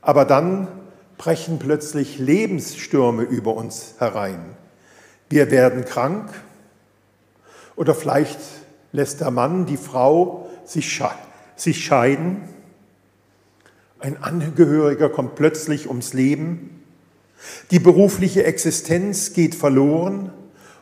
Aber 0.01 0.25
dann 0.25 0.69
brechen 1.19 1.59
plötzlich 1.59 2.19
Lebensstürme 2.19 3.23
über 3.23 3.55
uns 3.55 3.95
herein. 3.99 4.57
Wir 5.31 5.51
werden 5.51 5.87
krank 5.87 6.29
oder 7.77 7.95
vielleicht 7.95 8.39
lässt 8.93 9.23
der 9.23 9.31
Mann 9.31 9.65
die 9.65 9.79
Frau 9.79 10.51
sich 10.67 10.93
scheiden 10.93 12.43
ein 14.01 14.23
Angehöriger 14.23 15.11
kommt 15.11 15.35
plötzlich 15.35 15.87
ums 15.87 16.15
Leben, 16.15 16.83
die 17.71 17.79
berufliche 17.79 18.45
Existenz 18.45 19.35
geht 19.35 19.55
verloren 19.55 20.33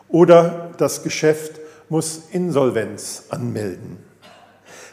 oder 0.09 0.71
das 0.79 1.03
Geschäft 1.03 1.59
muss 1.89 2.23
Insolvenz 2.31 3.25
anmelden. 3.31 3.99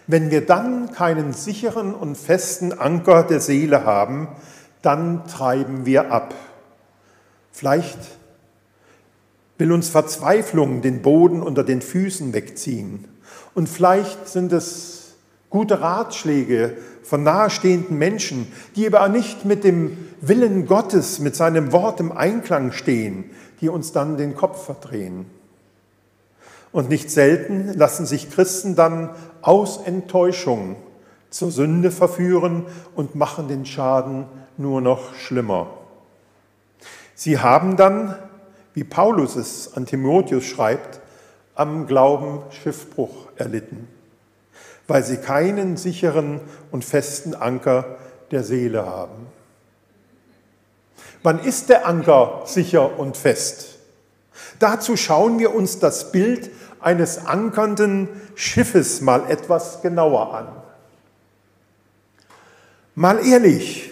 Wenn 0.08 0.32
wir 0.32 0.44
dann 0.44 0.92
keinen 0.92 1.34
sicheren 1.34 1.94
und 1.94 2.18
festen 2.18 2.74
Anker 2.74 3.24
der 3.24 3.40
Seele 3.40 3.86
haben, 3.86 4.28
dann 4.82 5.28
treiben 5.28 5.86
wir 5.86 6.12
ab. 6.12 6.34
Vielleicht 7.52 8.00
will 9.58 9.72
uns 9.72 9.90
Verzweiflung 9.90 10.82
den 10.82 11.02
Boden 11.02 11.42
unter 11.42 11.64
den 11.64 11.82
Füßen 11.82 12.34
wegziehen. 12.34 13.06
Und 13.54 13.70
vielleicht 13.70 14.28
sind 14.28 14.52
es 14.52 15.16
gute 15.50 15.82
Ratschläge 15.82 16.76
von 17.04 17.24
nahestehenden 17.24 17.98
Menschen, 17.98 18.52
die 18.76 18.88
aber 18.88 19.08
nicht 19.08 19.46
mit 19.46 19.64
dem 19.64 19.98
Willen 20.22 20.66
Gottes, 20.66 21.20
mit 21.20 21.36
seinem 21.36 21.72
Wort 21.72 22.00
im 22.00 22.12
Einklang 22.12 22.72
stehen, 22.72 23.26
die 23.62 23.70
uns 23.70 23.92
dann 23.92 24.18
den 24.18 24.36
Kopf 24.36 24.66
verdrehen. 24.66 25.26
Und 26.72 26.90
nicht 26.90 27.10
selten 27.10 27.74
lassen 27.74 28.06
sich 28.06 28.30
Christen 28.30 28.76
dann 28.76 29.12
aus 29.42 29.78
Enttäuschung 29.86 30.76
zur 31.30 31.52
Sünde 31.52 31.92
verführen 31.92 32.66
und 32.96 33.16
machen 33.16 33.48
den 33.48 33.66
Schaden 33.66 34.26
nur 34.58 34.82
noch 34.82 35.16
schlimmer. 35.16 35.68
Sie 37.14 37.40
haben 37.40 37.78
dann, 37.78 38.16
wie 38.76 38.84
Paulus 38.84 39.36
es 39.36 39.74
an 39.76 39.88
Timotheus 39.88 40.44
schreibt, 40.44 41.00
am 41.56 41.88
Glauben 41.88 42.44
Schiffbruch 42.52 43.30
erlitten 43.38 43.88
weil 44.88 45.04
sie 45.04 45.18
keinen 45.18 45.78
sicheren 45.78 46.42
und 46.72 46.86
festen 46.86 47.34
Anker 47.34 47.98
der 48.32 48.44
Seele 48.44 48.86
haben. 48.86 49.28
Wann 51.24 51.40
ist 51.40 51.70
der 51.70 51.88
Anker 51.88 52.44
sicher 52.46 53.00
und 53.00 53.18
fest? 53.18 53.80
Dazu 54.60 54.96
schauen 54.96 55.40
wir 55.40 55.56
uns 55.56 55.80
das 55.80 56.12
Bild 56.12 56.52
eines 56.80 57.26
ankernden 57.26 58.10
Schiffes 58.36 59.02
mal 59.02 59.30
etwas 59.30 59.82
genauer 59.82 60.36
an. 60.36 60.48
Mal 62.94 63.26
ehrlich, 63.26 63.92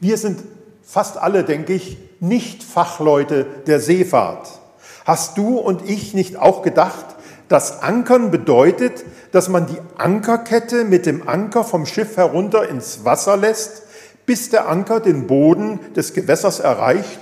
wir 0.00 0.18
sind 0.18 0.42
fast 0.82 1.16
alle, 1.16 1.44
denke 1.44 1.72
ich, 1.72 1.96
nicht 2.20 2.62
Fachleute 2.62 3.46
der 3.66 3.80
Seefahrt. 3.80 4.60
Hast 5.04 5.38
du 5.38 5.58
und 5.58 5.88
ich 5.88 6.14
nicht 6.14 6.36
auch 6.36 6.62
gedacht, 6.62 7.16
dass 7.48 7.82
Ankern 7.82 8.30
bedeutet, 8.30 9.04
dass 9.32 9.48
man 9.48 9.66
die 9.66 9.78
Ankerkette 9.98 10.84
mit 10.84 11.06
dem 11.06 11.28
Anker 11.28 11.62
vom 11.62 11.86
Schiff 11.86 12.16
herunter 12.16 12.68
ins 12.68 13.04
Wasser 13.04 13.36
lässt, 13.36 13.82
bis 14.26 14.50
der 14.50 14.68
Anker 14.68 15.00
den 15.00 15.26
Boden 15.26 15.78
des 15.94 16.12
Gewässers 16.12 16.58
erreicht 16.58 17.20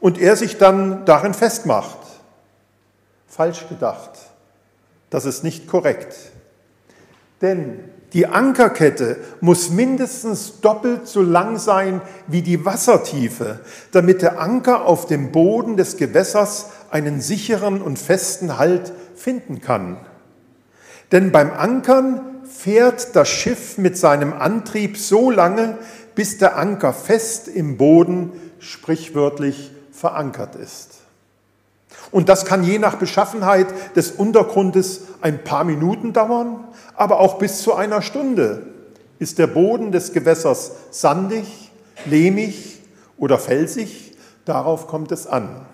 und 0.00 0.18
er 0.18 0.36
sich 0.36 0.56
dann 0.56 1.04
darin 1.04 1.34
festmacht. 1.34 1.98
Falsch 3.26 3.68
gedacht. 3.68 4.12
Das 5.10 5.26
ist 5.26 5.44
nicht 5.44 5.68
korrekt. 5.68 6.14
Denn 7.42 7.80
die 8.12 8.26
Ankerkette 8.26 9.16
muss 9.40 9.70
mindestens 9.70 10.60
doppelt 10.60 11.06
so 11.06 11.22
lang 11.22 11.58
sein 11.58 12.00
wie 12.28 12.42
die 12.42 12.64
Wassertiefe, 12.64 13.60
damit 13.90 14.22
der 14.22 14.40
Anker 14.40 14.86
auf 14.86 15.06
dem 15.06 15.32
Boden 15.32 15.76
des 15.76 15.96
Gewässers 15.96 16.70
einen 16.90 17.20
sicheren 17.20 17.82
und 17.82 17.98
festen 17.98 18.58
Halt 18.58 18.92
finden 19.16 19.60
kann. 19.60 19.98
Denn 21.12 21.32
beim 21.32 21.52
Ankern 21.52 22.20
fährt 22.44 23.14
das 23.16 23.28
Schiff 23.28 23.76
mit 23.76 23.98
seinem 23.98 24.32
Antrieb 24.32 24.96
so 24.96 25.30
lange, 25.30 25.78
bis 26.14 26.38
der 26.38 26.56
Anker 26.56 26.92
fest 26.92 27.48
im 27.48 27.76
Boden, 27.76 28.32
sprichwörtlich 28.58 29.72
verankert 29.90 30.54
ist. 30.56 31.05
Und 32.10 32.28
das 32.28 32.44
kann 32.44 32.64
je 32.64 32.78
nach 32.78 32.96
Beschaffenheit 32.96 33.66
des 33.96 34.12
Untergrundes 34.12 35.02
ein 35.20 35.42
paar 35.42 35.64
Minuten 35.64 36.12
dauern, 36.12 36.64
aber 36.94 37.20
auch 37.20 37.38
bis 37.38 37.62
zu 37.62 37.74
einer 37.74 38.02
Stunde. 38.02 38.66
Ist 39.18 39.38
der 39.38 39.46
Boden 39.46 39.92
des 39.92 40.12
Gewässers 40.12 40.72
sandig, 40.90 41.70
lehmig 42.04 42.80
oder 43.16 43.38
felsig? 43.38 44.16
Darauf 44.44 44.86
kommt 44.86 45.10
es 45.10 45.26
an. 45.26 45.66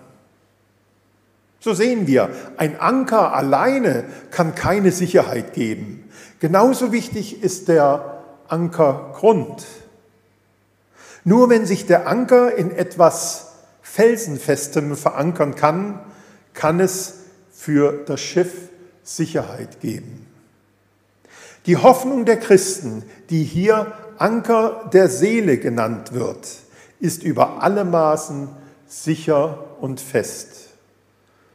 So 1.59 1.73
sehen 1.73 2.07
wir, 2.07 2.29
ein 2.57 2.79
Anker 2.79 3.33
alleine 3.33 4.03
kann 4.31 4.55
keine 4.55 4.91
Sicherheit 4.91 5.53
geben. 5.53 6.09
Genauso 6.39 6.91
wichtig 6.91 7.41
ist 7.41 7.69
der 7.69 8.23
Ankergrund. 8.49 9.65
Nur 11.23 11.49
wenn 11.49 11.65
sich 11.65 11.85
der 11.85 12.07
Anker 12.07 12.53
in 12.55 12.71
etwas 12.71 13.53
Felsenfestem 13.81 14.97
verankern 14.97 15.55
kann, 15.55 15.99
kann 16.53 16.79
es 16.79 17.15
für 17.51 18.03
das 18.05 18.21
Schiff 18.21 18.69
Sicherheit 19.03 19.81
geben. 19.81 20.27
Die 21.65 21.77
Hoffnung 21.77 22.25
der 22.25 22.39
Christen, 22.39 23.03
die 23.29 23.43
hier 23.43 23.93
Anker 24.17 24.89
der 24.91 25.09
Seele 25.09 25.57
genannt 25.57 26.13
wird, 26.13 26.47
ist 26.99 27.23
über 27.23 27.61
alle 27.61 27.85
Maßen 27.85 28.49
sicher 28.87 29.65
und 29.79 29.99
fest. 29.99 30.69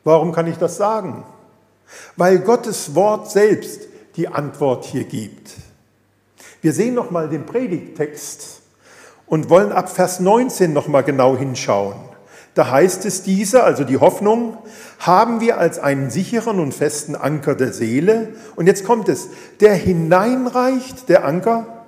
Warum 0.04 0.32
kann 0.32 0.46
ich 0.46 0.56
das 0.56 0.76
sagen? 0.76 1.24
Weil 2.16 2.38
Gottes 2.40 2.94
Wort 2.94 3.30
selbst 3.30 3.82
die 4.16 4.28
Antwort 4.28 4.84
hier 4.84 5.04
gibt. 5.04 5.52
Wir 6.60 6.72
sehen 6.72 6.94
noch 6.94 7.10
mal 7.10 7.28
den 7.28 7.46
Predigttext 7.46 8.62
und 9.26 9.48
wollen 9.48 9.72
ab 9.72 9.88
Vers 9.90 10.20
19 10.20 10.72
noch 10.72 10.88
mal 10.88 11.02
genau 11.02 11.36
hinschauen. 11.36 11.96
Da 12.58 12.72
heißt 12.72 13.04
es 13.04 13.22
diese, 13.22 13.62
also 13.62 13.84
die 13.84 13.98
Hoffnung, 13.98 14.58
haben 14.98 15.40
wir 15.40 15.58
als 15.58 15.78
einen 15.78 16.10
sicheren 16.10 16.58
und 16.58 16.74
festen 16.74 17.14
Anker 17.14 17.54
der 17.54 17.72
Seele. 17.72 18.30
Und 18.56 18.66
jetzt 18.66 18.84
kommt 18.84 19.08
es, 19.08 19.28
der 19.60 19.74
hineinreicht, 19.74 21.08
der 21.08 21.24
Anker, 21.24 21.84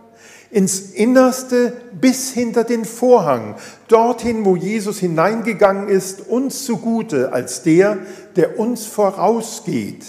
ins 0.48 0.78
Innerste 0.92 1.72
bis 2.00 2.30
hinter 2.30 2.62
den 2.62 2.84
Vorhang, 2.84 3.56
dorthin, 3.88 4.44
wo 4.44 4.54
Jesus 4.54 5.00
hineingegangen 5.00 5.88
ist, 5.88 6.28
uns 6.28 6.64
zugute 6.66 7.32
als 7.32 7.64
der, 7.64 7.98
der 8.36 8.60
uns 8.60 8.86
vorausgeht, 8.86 10.04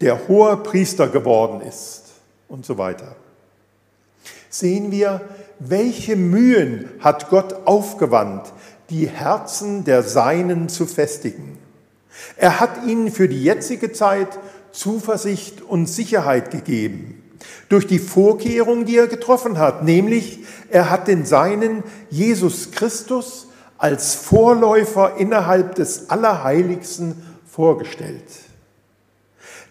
der 0.00 0.28
hoher 0.28 0.62
Priester 0.62 1.08
geworden 1.08 1.60
ist 1.60 2.04
und 2.46 2.64
so 2.64 2.78
weiter. 2.78 3.16
sehen 4.48 4.92
wir, 4.92 5.22
welche 5.58 6.14
Mühen 6.14 6.88
hat 7.00 7.30
Gott 7.30 7.66
aufgewandt, 7.66 8.52
die 8.90 9.08
Herzen 9.08 9.84
der 9.84 10.02
Seinen 10.02 10.68
zu 10.68 10.86
festigen. 10.86 11.58
Er 12.36 12.60
hat 12.60 12.86
ihnen 12.86 13.10
für 13.10 13.28
die 13.28 13.42
jetzige 13.42 13.92
Zeit 13.92 14.38
Zuversicht 14.72 15.62
und 15.62 15.86
Sicherheit 15.86 16.50
gegeben. 16.50 17.22
Durch 17.68 17.86
die 17.86 17.98
Vorkehrung, 17.98 18.84
die 18.84 18.96
er 18.96 19.06
getroffen 19.06 19.58
hat, 19.58 19.84
nämlich 19.84 20.40
er 20.70 20.90
hat 20.90 21.08
den 21.08 21.24
Seinen 21.24 21.84
Jesus 22.10 22.70
Christus 22.70 23.48
als 23.76 24.14
Vorläufer 24.14 25.16
innerhalb 25.18 25.74
des 25.76 26.10
Allerheiligsten 26.10 27.14
vorgestellt. 27.46 28.24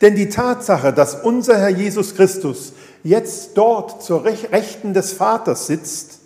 Denn 0.02 0.16
die 0.16 0.30
Tatsache, 0.30 0.94
dass 0.94 1.16
unser 1.16 1.58
Herr 1.58 1.70
Jesus 1.70 2.16
Christus 2.16 2.74
jetzt 3.04 3.52
dort 3.56 4.04
zur 4.04 4.24
Rechten 4.24 4.94
des 4.94 5.14
Vaters 5.14 5.68
sitzt, 5.68 6.20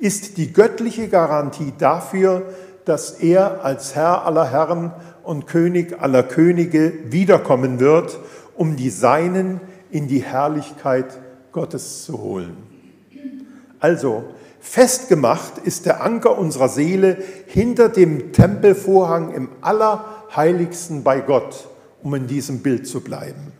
ist 0.00 0.38
die 0.38 0.52
göttliche 0.52 1.08
Garantie 1.08 1.72
dafür, 1.78 2.52
dass 2.84 3.12
er 3.12 3.64
als 3.64 3.94
Herr 3.94 4.24
aller 4.26 4.50
Herren 4.50 4.92
und 5.22 5.46
König 5.46 6.00
aller 6.00 6.22
Könige 6.22 6.92
wiederkommen 7.10 7.78
wird, 7.78 8.18
um 8.56 8.76
die 8.76 8.90
Seinen 8.90 9.60
in 9.90 10.08
die 10.08 10.22
Herrlichkeit 10.22 11.18
Gottes 11.52 12.04
zu 12.04 12.20
holen. 12.20 12.56
Also, 13.78 14.24
festgemacht 14.60 15.58
ist 15.58 15.86
der 15.86 16.02
Anker 16.02 16.38
unserer 16.38 16.68
Seele 16.68 17.18
hinter 17.46 17.88
dem 17.88 18.32
Tempelvorhang 18.32 19.32
im 19.32 19.48
Allerheiligsten 19.60 21.02
bei 21.02 21.20
Gott, 21.20 21.68
um 22.02 22.14
in 22.14 22.26
diesem 22.26 22.60
Bild 22.60 22.86
zu 22.86 23.00
bleiben. 23.00 23.52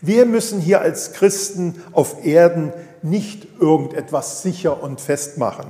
Wir 0.00 0.26
müssen 0.26 0.60
hier 0.60 0.80
als 0.80 1.12
Christen 1.12 1.82
auf 1.92 2.24
Erden 2.24 2.72
nicht 3.02 3.46
irgendetwas 3.60 4.42
sicher 4.42 4.82
und 4.82 5.00
fest 5.00 5.38
machen. 5.38 5.66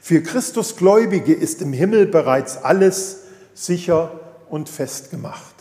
Für 0.00 0.22
Christusgläubige 0.22 1.32
ist 1.32 1.62
im 1.62 1.72
Himmel 1.72 2.06
bereits 2.06 2.56
alles 2.62 3.18
sicher 3.54 4.20
und 4.48 4.68
fest 4.68 5.10
gemacht. 5.10 5.54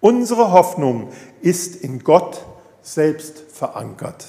Unsere 0.00 0.52
Hoffnung 0.52 1.08
ist 1.40 1.76
in 1.76 2.00
Gott 2.04 2.44
selbst 2.82 3.38
verankert. 3.52 4.26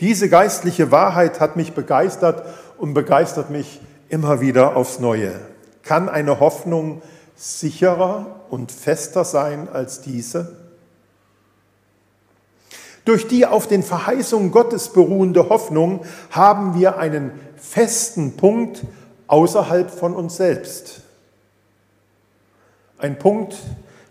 Diese 0.00 0.28
geistliche 0.28 0.90
Wahrheit 0.90 1.40
hat 1.40 1.56
mich 1.56 1.72
begeistert 1.72 2.44
und 2.78 2.94
begeistert 2.94 3.50
mich 3.50 3.80
immer 4.08 4.40
wieder 4.40 4.76
aufs 4.76 5.00
Neue. 5.00 5.32
Kann 5.82 6.08
eine 6.08 6.38
Hoffnung 6.40 7.02
sicherer 7.34 8.40
und 8.50 8.70
fester 8.70 9.24
sein 9.24 9.68
als 9.72 10.00
diese? 10.00 10.63
Durch 13.04 13.28
die 13.28 13.44
auf 13.46 13.66
den 13.66 13.82
Verheißungen 13.82 14.50
Gottes 14.50 14.88
beruhende 14.88 15.48
Hoffnung 15.48 16.04
haben 16.30 16.78
wir 16.78 16.98
einen 16.98 17.32
festen 17.56 18.36
Punkt 18.36 18.82
außerhalb 19.26 19.90
von 19.90 20.14
uns 20.14 20.36
selbst. 20.36 21.02
Ein 22.98 23.18
Punkt, 23.18 23.56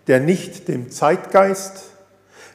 der 0.08 0.20
nicht 0.20 0.68
dem 0.68 0.92
Zeitgeist, 0.92 1.86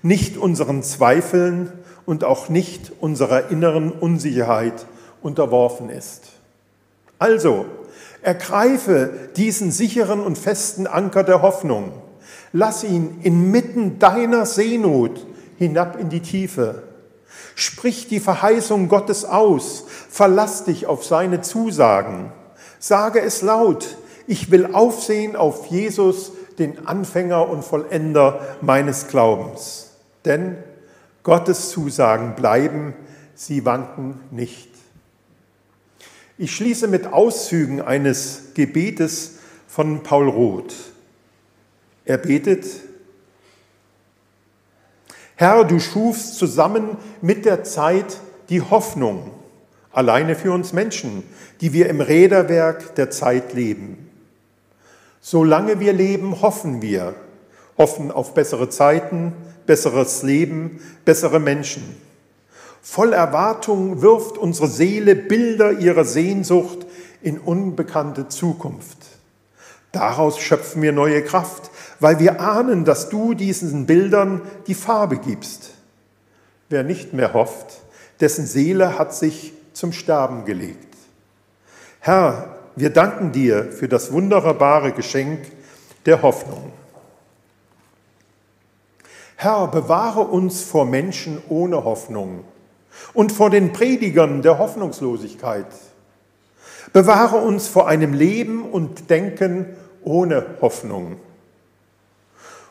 nicht 0.02 0.36
unseren 0.36 0.82
Zweifeln 0.82 1.72
und 2.06 2.22
auch 2.22 2.48
nicht 2.48 2.92
unserer 3.00 3.50
inneren 3.50 3.90
Unsicherheit 3.90 4.86
unterworfen 5.22 5.90
ist. 5.90 6.28
Also, 7.18 7.66
ergreife 8.22 9.10
diesen 9.36 9.72
sicheren 9.72 10.20
und 10.20 10.38
festen 10.38 10.86
Anker 10.86 11.24
der 11.24 11.42
Hoffnung. 11.42 11.92
Lass 12.52 12.84
ihn 12.84 13.18
inmitten 13.22 13.98
deiner 13.98 14.46
Seenot 14.46 15.26
hinab 15.58 15.98
in 15.98 16.08
die 16.08 16.20
Tiefe. 16.20 16.82
Sprich 17.54 18.08
die 18.08 18.20
Verheißung 18.20 18.88
Gottes 18.88 19.24
aus. 19.24 19.84
Verlass 20.08 20.64
dich 20.64 20.86
auf 20.86 21.04
seine 21.04 21.40
Zusagen. 21.40 22.32
Sage 22.78 23.20
es 23.20 23.42
laut. 23.42 23.96
Ich 24.26 24.50
will 24.50 24.74
aufsehen 24.74 25.36
auf 25.36 25.66
Jesus, 25.66 26.32
den 26.58 26.86
Anfänger 26.86 27.48
und 27.48 27.64
Vollender 27.64 28.56
meines 28.60 29.08
Glaubens. 29.08 29.90
Denn 30.24 30.58
Gottes 31.22 31.70
Zusagen 31.70 32.34
bleiben, 32.34 32.94
sie 33.34 33.64
wanken 33.64 34.20
nicht. 34.30 34.68
Ich 36.36 36.54
schließe 36.54 36.86
mit 36.86 37.12
Auszügen 37.12 37.80
eines 37.80 38.54
Gebetes 38.54 39.38
von 39.66 40.02
Paul 40.02 40.28
Roth. 40.28 40.74
Er 42.04 42.18
betet, 42.18 42.66
Herr, 45.40 45.62
du 45.62 45.78
schufst 45.78 46.36
zusammen 46.36 46.96
mit 47.22 47.44
der 47.44 47.62
Zeit 47.62 48.18
die 48.48 48.60
Hoffnung, 48.60 49.30
alleine 49.92 50.34
für 50.34 50.50
uns 50.50 50.72
Menschen, 50.72 51.22
die 51.60 51.72
wir 51.72 51.88
im 51.88 52.00
Räderwerk 52.00 52.96
der 52.96 53.10
Zeit 53.10 53.54
leben. 53.54 54.10
Solange 55.20 55.78
wir 55.78 55.92
leben, 55.92 56.42
hoffen 56.42 56.82
wir, 56.82 57.14
hoffen 57.78 58.10
auf 58.10 58.34
bessere 58.34 58.68
Zeiten, 58.68 59.32
besseres 59.64 60.24
Leben, 60.24 60.80
bessere 61.04 61.38
Menschen. 61.38 61.84
Voll 62.82 63.12
Erwartung 63.12 64.02
wirft 64.02 64.38
unsere 64.38 64.66
Seele 64.66 65.14
Bilder 65.14 65.70
ihrer 65.70 66.04
Sehnsucht 66.04 66.84
in 67.22 67.38
unbekannte 67.38 68.26
Zukunft. 68.26 68.97
Daraus 69.92 70.38
schöpfen 70.38 70.82
wir 70.82 70.92
neue 70.92 71.22
Kraft, 71.24 71.70
weil 72.00 72.18
wir 72.18 72.40
ahnen, 72.40 72.84
dass 72.84 73.08
du 73.08 73.34
diesen 73.34 73.86
Bildern 73.86 74.42
die 74.66 74.74
Farbe 74.74 75.16
gibst. 75.18 75.70
Wer 76.68 76.82
nicht 76.82 77.14
mehr 77.14 77.32
hofft, 77.32 77.80
dessen 78.20 78.46
Seele 78.46 78.98
hat 78.98 79.14
sich 79.14 79.54
zum 79.72 79.92
Sterben 79.92 80.44
gelegt. 80.44 80.94
Herr, 82.00 82.56
wir 82.76 82.90
danken 82.90 83.32
dir 83.32 83.72
für 83.72 83.88
das 83.88 84.12
wunderbare 84.12 84.92
Geschenk 84.92 85.40
der 86.06 86.22
Hoffnung. 86.22 86.72
Herr, 89.36 89.68
bewahre 89.68 90.22
uns 90.22 90.62
vor 90.62 90.84
Menschen 90.84 91.40
ohne 91.48 91.84
Hoffnung 91.84 92.44
und 93.14 93.32
vor 93.32 93.50
den 93.50 93.72
Predigern 93.72 94.42
der 94.42 94.58
Hoffnungslosigkeit. 94.58 95.66
Bewahre 96.92 97.36
uns 97.36 97.68
vor 97.68 97.88
einem 97.88 98.14
Leben 98.14 98.64
und 98.64 99.10
Denken 99.10 99.66
ohne 100.02 100.46
Hoffnung. 100.60 101.16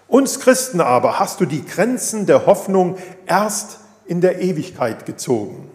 Uns 0.08 0.40
Christen 0.40 0.80
aber 0.80 1.20
hast 1.20 1.42
du 1.42 1.46
die 1.46 1.66
Grenzen 1.66 2.26
der 2.26 2.46
Hoffnung 2.46 2.98
erst 3.26 3.80
in 4.06 4.22
der 4.22 4.42
Ewigkeit 4.42 5.06
gezogen. 5.06 5.70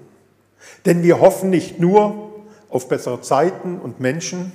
Denn 0.87 1.03
wir 1.03 1.21
hoffen 1.21 1.51
nicht 1.51 1.79
nur 1.79 2.33
auf 2.71 2.89
bessere 2.89 3.21
Zeiten 3.21 3.79
und 3.79 4.01
Menschen, 4.01 4.53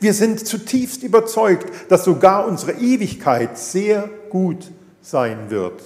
wir 0.00 0.12
sind 0.12 0.46
zutiefst 0.46 1.02
überzeugt, 1.02 1.66
dass 1.88 2.04
sogar 2.04 2.46
unsere 2.46 2.72
Ewigkeit 2.72 3.58
sehr 3.58 4.08
gut 4.28 4.70
sein 5.02 5.50
wird. 5.50 5.82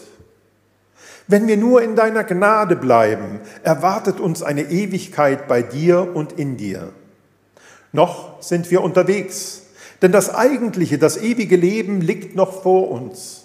Wenn 1.29 1.47
wir 1.47 1.57
nur 1.57 1.83
in 1.83 1.95
deiner 1.95 2.25
Gnade 2.25 2.77
bleiben, 2.77 3.41
erwartet 3.63 4.19
uns 4.19 4.43
eine 4.43 4.63
Ewigkeit 4.63 5.47
bei 5.47 5.63
dir 5.63 6.15
und 6.15 6.33
in 6.33 6.57
dir. 6.57 6.93
Noch 7.92 8.42
sind 8.42 8.70
wir 8.70 8.83
unterwegs, 8.83 9.62
denn 10.00 10.12
das 10.12 10.35
eigentliche, 10.35 10.98
das 10.98 11.16
ewige 11.16 11.57
Leben 11.57 12.00
liegt 12.00 12.35
noch 12.35 12.62
vor 12.62 12.90
uns. 12.90 13.44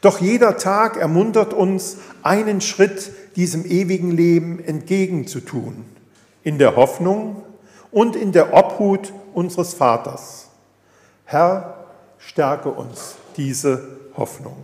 Doch 0.00 0.20
jeder 0.20 0.56
Tag 0.56 0.96
ermuntert 0.96 1.52
uns, 1.52 1.98
einen 2.22 2.60
Schritt 2.60 3.12
diesem 3.36 3.64
ewigen 3.64 4.10
Leben 4.10 4.62
entgegenzutun, 4.62 5.84
in 6.42 6.58
der 6.58 6.76
Hoffnung 6.76 7.42
und 7.90 8.16
in 8.16 8.32
der 8.32 8.54
Obhut 8.54 9.12
unseres 9.34 9.74
Vaters. 9.74 10.48
Herr, 11.24 11.86
stärke 12.18 12.68
uns 12.68 13.16
diese 13.36 13.98
Hoffnung. 14.16 14.56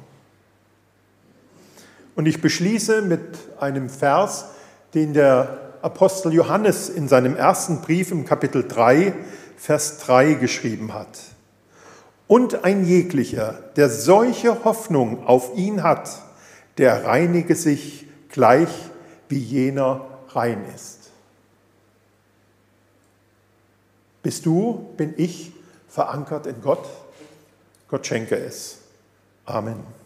Und 2.17 2.27
ich 2.27 2.41
beschließe 2.41 3.03
mit 3.03 3.21
einem 3.61 3.89
Vers, 3.89 4.47
den 4.95 5.13
der 5.13 5.68
Apostel 5.83 6.33
Johannes 6.33 6.89
in 6.89 7.09
seinem 7.09 7.37
ersten 7.37 7.81
Brief 7.81 8.11
im 8.11 8.25
Kapitel 8.25 8.67
3 8.67 9.15
Vers 9.57 9.99
3 9.99 10.35
geschrieben 10.35 10.95
hat. 10.95 11.19
Und 12.27 12.65
ein 12.65 12.85
jeglicher, 12.85 13.55
der 13.77 13.91
solche 13.91 14.65
Hoffnung 14.65 15.27
auf 15.27 15.57
ihn 15.57 15.83
hat, 15.83 16.23
der 16.77 17.05
reinige 17.05 17.55
sich 17.55 18.07
gleich 18.29 18.69
wie 19.29 19.39
jener 19.39 20.07
rein 20.29 20.65
ist. 20.75 21.11
Bist 24.23 24.47
du, 24.47 24.91
bin 24.97 25.15
ich 25.17 25.53
verankert 25.89 26.47
in 26.47 26.61
Gott? 26.61 26.87
Gott 27.89 28.07
schenke 28.07 28.37
es. 28.37 28.79
Amen. 29.45 29.98